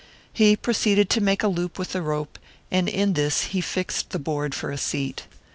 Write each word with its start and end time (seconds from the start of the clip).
He 0.33 0.55
proceeded 0.55 1.11
to 1.11 1.21
make 1.21 1.43
a 1.43 1.47
loop 1.47 1.77
with 1.77 1.91
the 1.93 2.01
rope, 2.01 2.39
and 2.71 2.89
in 2.89 3.13
this 3.13 3.41
he 3.43 3.61
fixed 3.61 4.09
the 4.09 4.17
board 4.17 4.55
for 4.55 4.71
a 4.71 4.77
seat. 4.79 5.27